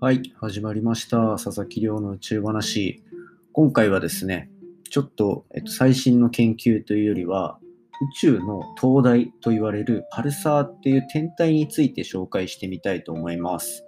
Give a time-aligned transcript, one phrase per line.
[0.00, 1.38] はい、始まりました。
[1.38, 3.02] 佐々木亮の宇宙話。
[3.52, 4.48] 今回はですね、
[4.88, 7.58] ちょっと、えっと、最新の研究というよりは、
[8.00, 13.84] 宇宙の灯台と言われるパルサーっていう天体について紹介してみたいと思います。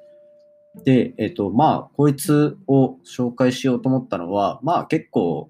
[0.85, 5.49] で、えっと、まあ、こいつを紹介しようと思ったのは、まあ結構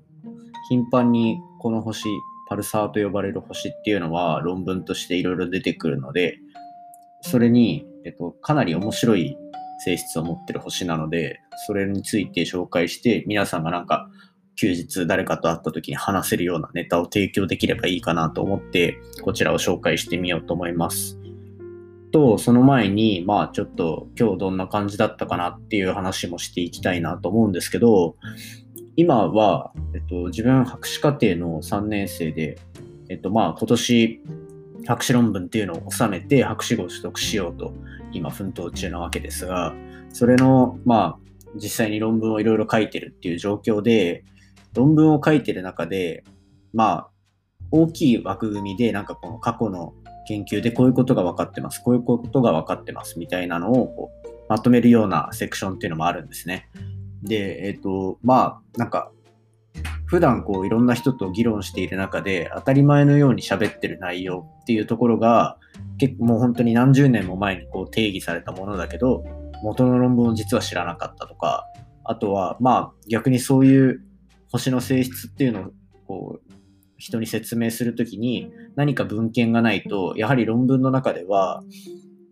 [0.68, 2.04] 頻繁にこの星、
[2.50, 6.38] パルサーと呼ばれる星っていうのは論文としていろいろ出てくるので、
[7.22, 9.38] それに、えっと、かなり面白い
[9.80, 14.08] 性質を持ってる星なので、それについて紹介して、皆さんがなんか
[14.56, 21.18] 休日誰かと会った時に話せるようなネタを提供できればいいかなと思って、こちらを紹介してみようと思います。
[22.12, 28.16] と、その前に、まあちょっと今日どんな感じだったかなっていう話もしていきたいなと思うんですけど、
[28.96, 32.58] 今は、えっと、自分博士課程の3年生で、
[33.08, 34.20] えっと、まあ今年
[34.86, 37.72] 博士論文っていうのを収めて博士号を取得しようと
[38.12, 39.74] 今奮闘中なわけですが、
[40.12, 41.18] それの、まあ、
[41.54, 44.24] 実際に論文をいろいろ書いてるっていう状況で、
[44.74, 46.24] 論文を書いてる中で、
[46.72, 47.10] まあ、
[47.70, 49.94] 大きい枠組みで、なんかこの過去の
[50.26, 56.68] 研究でこういうことが分かってます、こういうことが分かってますみたいなのをこうまとめるようなセクションっていうのもあるんですね。
[57.22, 59.12] で、えっ、と、まあ、なんか、
[60.10, 65.56] 普段こういろんな人と議論している中で当たり前のように喋ってる内容っていうところが
[65.98, 69.22] 結構もう本当に何十年も前にこう定義されたものだけど
[69.62, 71.64] 元の論文を実は知らなかったとか
[72.02, 74.02] あとはまあ逆にそういう
[74.50, 75.64] 星の性質っていうのを
[76.08, 76.52] こう
[76.98, 81.62] 人に説明するときに何か文献がないとやはり論文の中では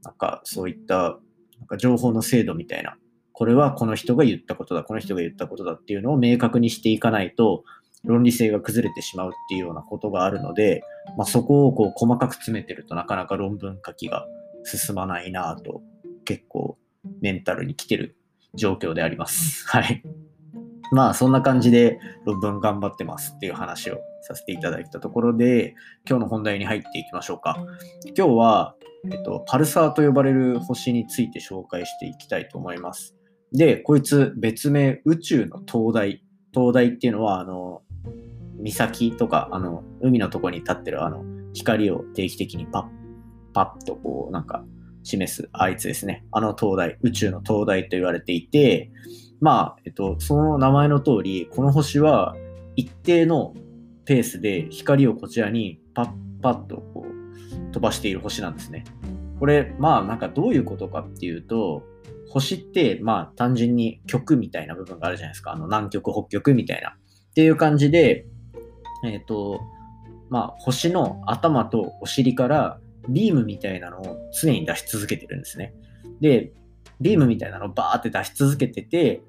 [0.03, 1.17] なんかそういった
[1.61, 2.97] なんか情報の精度みたいな
[3.39, 7.63] これはこの人が言ったことだ、この人が言ったことだっていうのを明確にしていかないと、
[8.03, 10.83] 論理性が崩れてしまうっていうようなことがあるので、
[11.17, 14.27] まあ、そこをこう細かく詰めてるとなかなか論文書きが
[14.65, 15.83] 進まないなぁと、
[16.25, 16.79] 結構
[17.21, 18.17] メンタルに来てる
[18.55, 19.65] 状況であります。
[19.71, 20.03] はい。
[20.91, 25.77] まあそんな感じで論文頑張ってますっていう話をさせていただいたところで、
[26.11, 27.65] 今日の本題に入っていきましょうか。
[28.17, 28.75] 今日は、
[29.13, 33.18] えっと、パルサーと呼ばれる星について紹介していきたいと思います。
[33.53, 36.23] で、こいつ別名宇宙の灯台。
[36.53, 37.83] 灯台っていうのは、あの、
[38.63, 42.85] 岬とか、あの、海のとこに立ってるあの、光を定期的にパッ、
[43.53, 44.65] パッとこう、なんか、
[45.03, 46.25] 示すあいつですね。
[46.33, 48.91] あの灯台、宇宙の灯台と言われていて、
[49.41, 52.37] まあ、えっと、その名前の通り、この星は
[52.77, 53.55] 一定の
[54.05, 56.11] ペースで光をこちらにパッ
[56.43, 58.85] パッとこう飛ばしている星なんですね。
[59.39, 61.83] これ、まあ、なんかどういうことかっていうと、
[62.31, 65.53] 星って、まあ単純に極みたいな部分があるじゃないですか。
[65.53, 66.91] あの南極、北極みたいな。
[66.91, 68.27] っていう感じで、
[69.05, 69.61] えっ、ー、と、
[70.29, 75.75] まあ星の頭とお尻からビームみたいなのを常に出し続けてるんですね。
[76.21, 76.53] で、
[77.01, 79.23] ビームみたいなのをバーって出し続けてて、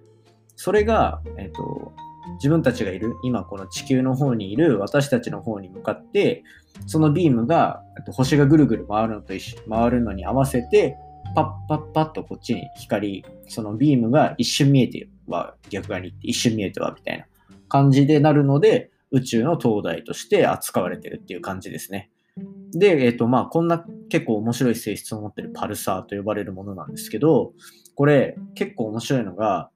[0.56, 1.94] それが、えっ、ー、と、
[2.36, 6.44] 自分たちがいる、今この地球の方にいる私たちの方に向かって、
[6.86, 10.98] そのビームが、星がぐるぐる回るのと一緒、回るのに合わせて、
[11.36, 17.26] パッパッパッとこっちに光、そのビームが一瞬見えては逆側に行って一瞬見えてはみたいな
[17.68, 22.10] 感じでなるので宇宙の灯台として扱われてるっていう感じですね。
[22.72, 27.54] で、えっ、ー、とまあこんな結構面白い性質を持ってるパルサーと呼ばれるものなんですけど、
[27.96, 29.70] これ結構面白いのが、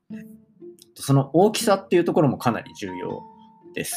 [0.96, 3.22] その大きさっていうところもかなり重要
[3.74, 3.96] です。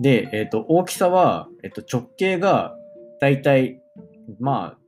[0.00, 2.74] で、えっ、ー、と大きさは、えっ、と直径が
[3.20, 3.80] だいたい
[4.40, 4.78] まあ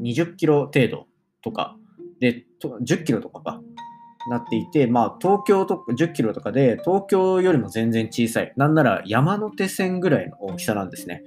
[0.00, 1.06] 20キロ程度
[1.42, 1.76] とか
[2.20, 3.60] で、10キロとかか、
[4.28, 8.52] なっていて、まあ東京とか10キロとかで、東京よりも全然小さい。
[8.56, 11.22] なんなら山手線ぐらいの大きさなんですね。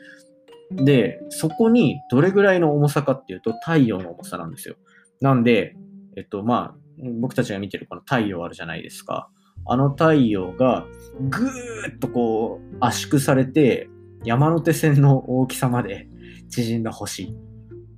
[0.71, 4.75] で、そこにどれぐらいの重さかっていうと、太陽の重さなんですよ。
[5.21, 5.75] なんで、
[6.15, 6.83] えっとまあ、
[7.19, 9.29] 僕たちが見てるこの太陽あるじゃないですか。
[9.65, 10.85] あの太陽が
[11.29, 13.89] ぐーっとこう圧縮されて、
[14.23, 16.07] 山手線の大きさまで
[16.49, 17.35] 縮んだ星。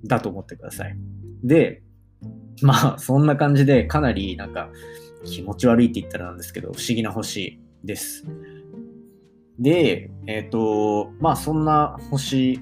[0.06, 0.96] だと思ってください。
[1.44, 1.82] で、
[2.62, 4.70] まあそんな感じでかなりなんか
[5.26, 8.26] 気持ち悪いって言ったらなんですけど不思議な星です。
[9.60, 12.60] で、えっ、ー、と、まあそんな星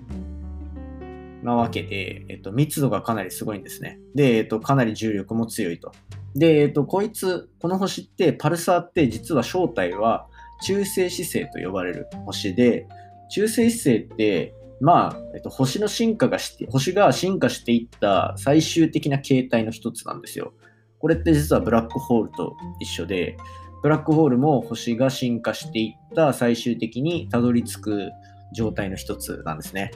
[1.44, 4.00] なわけで、えっ、ー、と密度がかなりすごいんですね。
[4.16, 5.92] で、えっ、ー、とかなり重力も強いと。
[6.36, 10.28] で、えっ、とこいつ、この星ってパルサーって実は正体は
[10.64, 12.88] 中性子星と呼ばれる星で、
[13.32, 20.54] 中性子星ってまあ、えっと、星の進化がして、星が進化していった最終的な形態の一つなんですよ。
[21.00, 23.38] これって実はブラックホールと一緒で、
[23.82, 28.12] ブラックホールも星が進化していった最終的にたどり着く
[28.54, 29.92] 状態の一つなんですね。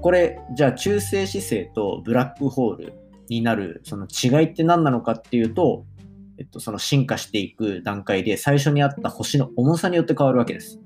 [0.00, 2.92] これ、じゃあ中性子星とブラックホール
[3.28, 5.84] になるその違いって何なのかっていうと、
[6.38, 10.80] えっと、その進化していく段階で最初にあった星の重さによって変わるわけです。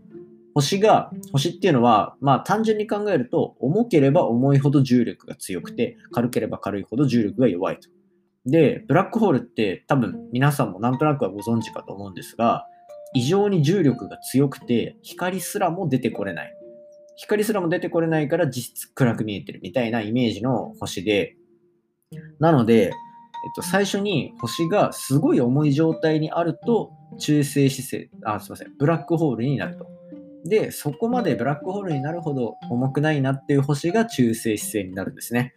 [0.55, 7.89] 星が、星っていうのは、まあ単純に考えると、重ければ重いほど重力が強くて、軽ければ軽いほど重力が弱いと。
[8.47, 12.67] で、ブラックホールって多分皆さんもなんとなくはご存知かと思うんですが、
[13.15, 16.55] 異常に重力が強くて、光すらも出てこれない。
[17.17, 21.37] 光すらも出てこれないから実質暗く見えてるみたいなイメージの星で、
[22.41, 22.91] なので、えっ
[23.55, 29.87] と、最初に星がすごい重い状態にあると、中性子星、あ、すいません、ブラックホールになると。
[30.45, 35.55] で、そこまでブラックホールになるほど重くないなっていう星が中性子星になるんですね。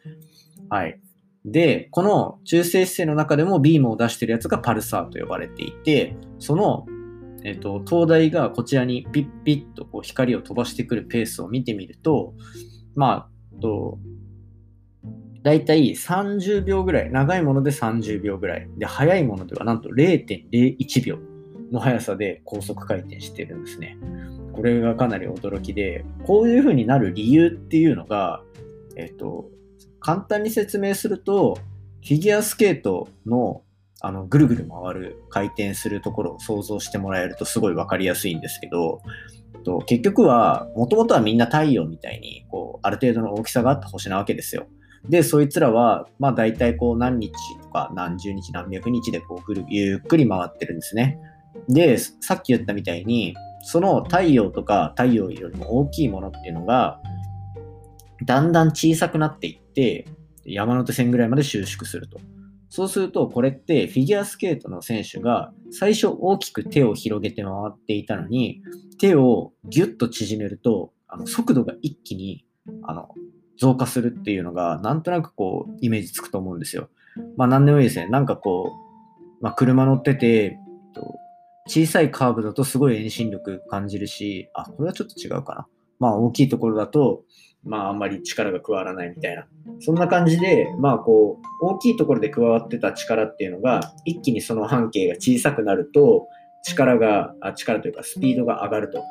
[0.70, 1.00] はい。
[1.44, 6.86] で、この中性子星の中でもビームを出してるやつがパルサーと呼ばれていて、その、
[7.44, 12.34] えっと、灯台がこちらにピッピッとこう光を飛ばしてくるペースを見てみると、
[12.96, 14.00] まあ、と
[15.46, 21.20] だいたい30秒ぐらい、長いもので30秒ぐらい、で、速いものではなんと0.01秒
[21.72, 23.96] の速さで高速回転してるんですね。
[24.56, 28.42] これがかなり驚きで、こういう風になる理由っていうのが、
[28.96, 29.50] えっと、
[30.00, 31.58] 簡単に説明すると、
[32.02, 33.62] フィギュアスケートの
[34.02, 39.02] あのぐるぐる回る回転するところを想像してもらえるとすごい分かりやすいんですけど、
[39.56, 44.68] えっと結局は、もともとはみんな太陽みたいにこうある程度の大きさがあった星なわけですよ。
[45.10, 51.20] で、そいつらは、まあ大体こう何日とか何十日何百日でこうぐるゆっくり回ってるんですね。
[51.68, 53.36] で、さっき言ったみたいに、
[53.68, 57.02] その太陽とか太陽よりも大きいものっていうのが、
[58.24, 60.06] だんだん小さくなっていって、
[60.46, 62.20] 山手線ぐらいまで収縮すると。
[62.70, 68.62] そうすると、これってフィギュアスケートの選手が最初大きく手を広げて回っていたのに、
[69.00, 72.46] 手をギュッと縮めると、あの速度が一気に
[72.84, 73.10] あの
[73.58, 76.90] 増加するっていうのが、なんとなくこう、イメージつくと思うんですよ。
[77.36, 78.10] まあ、何でもいいですね。
[78.10, 78.74] なんかこ
[79.42, 80.60] う、まあ、車乗ってて、
[81.68, 85.68] 小さいカーブだとすごい遠心力感じるし、あ、これはちょっと違うかな。
[86.00, 87.24] まあ大きいところだと、
[87.64, 89.48] まああんまり力が加わらないみたいな。
[89.80, 96.28] そんな感じで、まあこう、大きいところで加わってた力っていうのが、一気にその半径が小さくなると、
[96.64, 99.04] 力が、あ力というかスピードが上がると。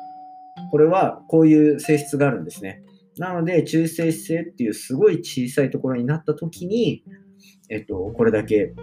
[0.71, 2.81] これはこういう性質があるんですね。
[3.17, 7.03] なので、中性子星っていうすごい小さいところになった時に、
[7.69, 8.73] えっと、これだけ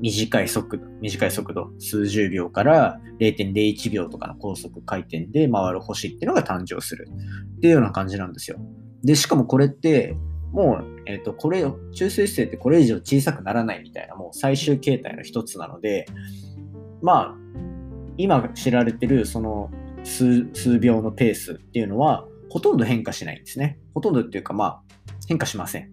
[0.00, 7.08] 短い速度、短い速度、数十秒から0.01秒とかの高速回転で回る星っていうのが誕生する
[7.56, 8.58] っていうような感じなんですよ。
[9.02, 10.16] で、しかもこれって、
[10.52, 16.06] もう、えっ、ー、と、これ、中性子星ってこれ以上小さくならないみたいな、もう最終形態の一つなので、
[17.02, 17.34] まあ、
[18.16, 19.70] 今知られてるその
[20.02, 23.78] 数数秒のペースっていうのは、ほとんど変化しないんですね。
[23.94, 24.82] ほとんどっていうか、まあ、
[25.28, 25.92] 変化しません。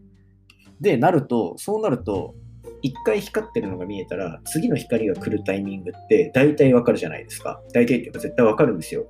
[0.79, 2.35] で、なると、そうなると、
[2.83, 7.61] 一回光ってるのが見えたら、次の光が来るタイミングって大体わかるじゃないですか。
[7.73, 9.07] 大体っていうか絶対わかるんですよ。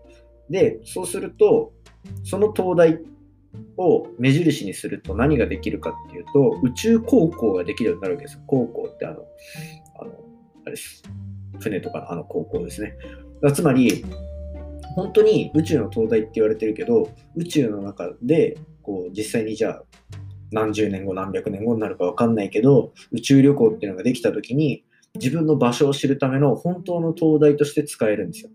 [0.49, 1.73] で、そうすると、
[2.23, 2.99] その灯台
[3.77, 8.43] を目印にすると何ができるかっていうと、宇宙航行ができるようになるわけですよ。
[8.45, 9.25] 航行ってあの、
[9.99, 10.11] あの、
[10.63, 11.01] あれです。
[11.59, 12.95] 船とかのあの航行ですね。
[13.53, 14.05] つまり、
[14.95, 19.83] 本当に宇宙の灯台って言われてるけど、宇宙の中で、こう、実際にじゃあ、
[20.53, 24.83] 何十年後何百年後になるか分かんないけど宇宙旅行っていうのができた時に
[25.15, 28.51] 自分の場所を知るための本当の灯台として使えるんですよ。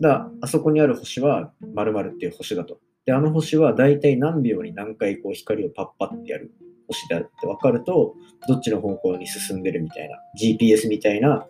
[0.00, 2.78] だからあそこにある星は〇〇っていう星だと。
[3.04, 6.52] で、あの星は大体何秒に何回こう光をパッパってやる
[6.88, 8.14] 星であるって分かると、
[8.46, 11.46] どっちの方向に進んでるみたいな、GPS みたいな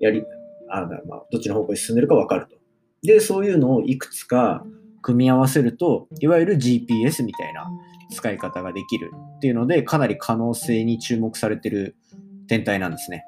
[0.00, 0.22] やり、
[0.70, 2.56] あまあ、どっちの方向に進んでるか分かると。
[3.02, 4.64] で、そういうのをいくつか
[5.00, 7.70] 組み合わせると、いわゆる GPS みたいな
[8.10, 11.96] 使い方ができるっていうので、かなり可能性に注目されてる
[12.48, 13.24] 天体なんですね。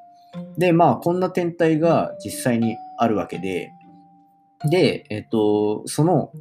[0.59, 3.71] で、まあ、こんな天体が実際にあるわけで、
[4.71, 6.33] で、えっと、その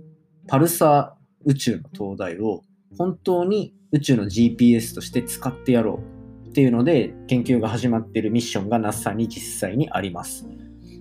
[0.48, 1.16] パルサ
[1.46, 2.64] 宇宙の灯台を
[2.98, 6.02] 本当に宇宙の GPS として使ってやろ
[6.46, 10.48] うっていうので、研究が始まっているミッションが NASA に実際にあります。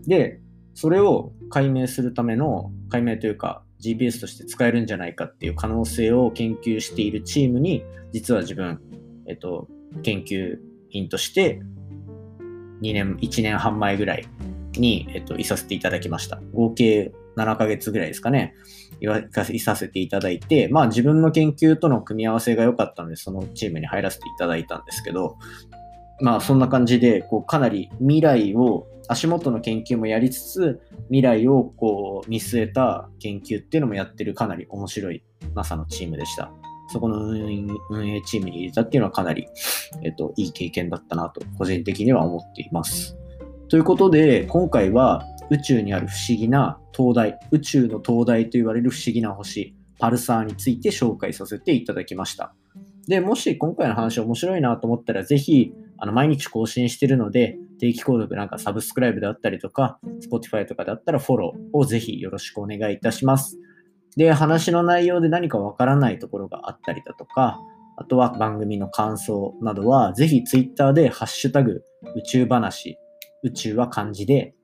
[0.06, 0.40] で、
[0.74, 8.80] それを解明するための、解明というか、GPS として使えるんじゃないかっていう可能性を研究しているチームに、実は自分、
[9.26, 9.68] えっと、
[10.02, 10.58] 研究
[10.90, 11.60] 員として
[12.82, 14.26] 2年、1年半前ぐらい
[14.72, 16.40] に、えっと、いさせていただきました。
[16.52, 18.54] 合計7ヶ月ぐらいですかね。
[19.00, 25.36] いさせていただいて、まあ自分の研究との組み合わせが良かったので、そのチームに入らせていただいたんですけど、
[26.20, 35.24] まあそんな感じで、こうかなり未来を足元の研究もやりつつ、未来をこう見据えた研究っていうのもやってるかなり面白い
[35.54, 36.52] NASA のチームでした。
[36.90, 39.46] そこの運営チームに入れたっていうのはかなり、
[40.02, 43.16] えっと、いい経験だったなと、個人的には思っています。
[43.68, 52.54] ということで、今回は宇宙にある不思議な灯台、宇宙の灯台と言われる不思議な星、パルサーについて紹介させていただきました。
[53.06, 59.98] で、もし今回の話面白いなと思ったら、ぜひ、あの、毎日更新してるので、定期購読なんかサブスクライブであったりとか、
[60.30, 63.58] Spotify とかであったらフォローをぜひよろしくお願いいたします。
[64.16, 67.58] で、話の内容で何かわからないところがあったりだとか、
[67.96, 71.82] あとは番組の感想などは、ぜひ Twitter でハッシュタグ
[72.16, 72.96] 宇宙話、
[73.42, 74.54] 宇宙は漢字で、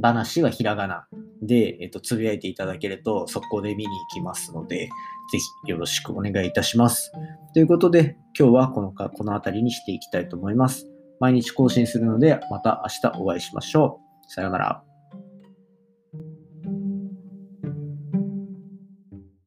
[0.00, 1.06] 話はひらがな
[1.42, 4.88] で、えっと、つぶやいていただけると、速攻で見に行きますので、
[5.32, 7.12] ぜひよろしくお願いいたします。
[7.54, 10.86] ということで、今日はこのかこの辺りにしていきたいと思います。
[11.20, 14.32] 毎日更新するので、また明日お会いしましょう。
[14.32, 14.87] さようなら。